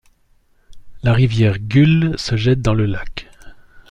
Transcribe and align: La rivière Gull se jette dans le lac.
La 1.03 1.13
rivière 1.13 1.59
Gull 1.59 2.15
se 2.17 2.35
jette 2.35 2.63
dans 2.63 2.73
le 2.73 2.87
lac. 2.87 3.29